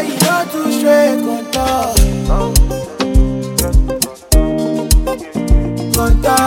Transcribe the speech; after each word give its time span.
way 0.00 0.08
you 0.08 0.20
know 0.20 0.44
too 0.50 0.72
straight, 0.72 1.20
contour. 1.20 1.94
Contour. 5.94 6.39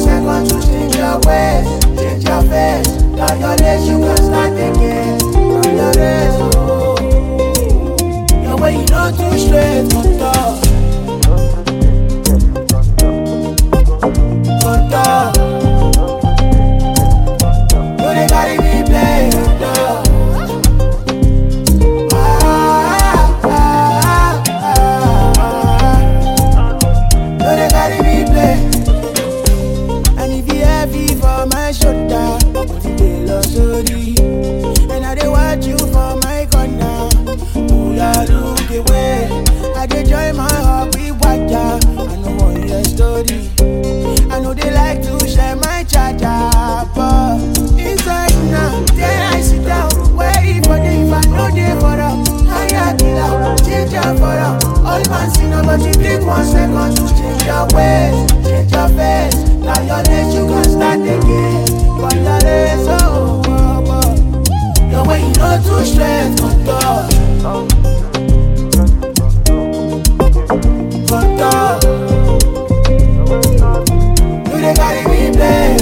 Second 0.00 0.48
to 0.48 0.60
change 0.66 0.96
your 0.96 1.20
ways, 1.26 1.68
change 2.00 2.24
your 2.24 2.42
face. 2.42 2.88
Down 3.16 3.40
your 3.40 3.56
legs, 3.56 3.88
you 3.88 3.98
can 3.98 4.16
start 4.16 4.52
again. 4.52 5.19
Lost. 33.82 34.80
And 34.90 35.04
I 35.06 35.14
dey 35.14 35.28
watch 35.28 35.66
you 35.66 35.78
for 35.78 36.16
my 36.22 36.46
corner. 36.50 37.08
Oh, 37.72 37.92
yeah, 37.94 38.24
look 38.28 38.70
away. 38.70 39.28
I 39.76 39.86
dey 39.86 40.04
join 40.04 40.36
my 40.36 40.48
heart 40.52 40.94
with 40.94 41.12
water. 41.24 41.78
I 41.98 42.16
know 42.16 42.36
want 42.38 42.68
your 42.68 42.84
story. 42.84 43.50
I 44.30 44.38
know 44.40 44.54
they 44.54 44.70
like 44.72 45.02
to 45.02 45.28
share 45.28 45.56
my 45.56 45.84
charger, 45.84 46.50
but 46.94 47.38
inside 47.78 48.32
now, 48.50 48.80
there 48.94 49.22
I 49.32 49.40
sit 49.40 49.64
down. 49.64 49.90
Wait 50.16 50.64
for 50.66 50.76
them 50.76 51.06
if 51.08 51.12
I 51.12 51.20
know 51.30 51.48
they 51.50 51.72
for 51.80 51.96
them. 51.96 52.24
I 52.48 52.66
a 52.66 52.96
killer, 52.96 53.56
change 53.64 53.92
your 53.92 54.02
for 54.20 54.34
them. 54.36 54.58
All 54.86 55.02
man 55.08 55.30
see 55.34 55.46
now, 55.48 55.62
but 55.64 55.80
you 55.80 55.92
take 55.94 56.22
one 56.26 56.44
second 56.44 56.96
to 56.96 57.02
change 57.16 57.44
your 57.44 57.66
ways, 57.74 58.30
change 58.46 58.72
your 58.72 58.88
face. 58.88 59.36
Now 59.60 59.80
your 59.82 60.02
legs 60.04 60.34
you 60.34 60.46
can 60.46 60.64
start 60.64 61.00
again. 61.00 61.64
But 62.00 62.16
legs, 62.16 62.86
oh, 62.88 62.96
oh. 62.99 62.99
You 65.62 65.66
know 65.66 65.78
too 65.78 65.84
straight, 65.84 66.38
contour. 66.40 67.08
Contour. 71.08 71.70
You 74.50 74.56
dey 74.60 74.74
carry 74.74 75.02
me 75.08 75.18
play, 75.32 75.76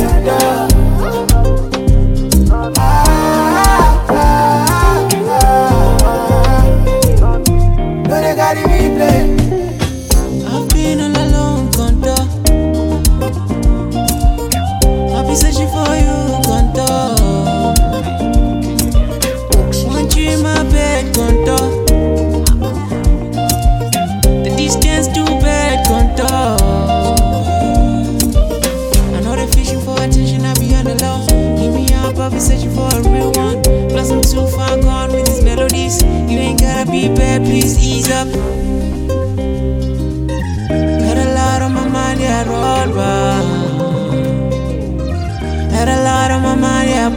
play. 8.96 9.20
I've 10.46 10.68
been 10.70 11.00
all 11.00 11.16
alone. 11.22 11.68
I've 15.14 15.26
been 15.26 15.36
searching 15.36 15.67
be 33.02 33.04
searching 33.04 33.04
for 33.04 33.08
a 33.08 33.12
real 33.12 33.32
one. 33.32 33.62
Plus, 33.88 34.10
I'm 34.10 34.22
too 34.22 34.46
far 34.56 34.76
gone 34.80 35.12
with 35.12 35.26
these 35.26 35.42
melodies. 35.42 36.02
You 36.02 36.38
ain't 36.38 36.60
gotta 36.60 36.90
be 36.90 37.08
bad, 37.08 37.42
please 37.44 37.78
ease 37.78 38.10
up. 38.10 38.28
A 41.18 41.34
lot 41.34 41.62
on 41.62 41.72
my 41.74 41.88
mind, 41.88 42.20
yeah, 42.20 42.44
road 42.44 42.94
round. 42.94 44.52
Had 45.72 45.88
a 45.88 46.02
lot 46.04 46.30
on 46.30 46.42
my 46.42 46.54
mind, 46.54 46.90
yeah, 46.90 47.08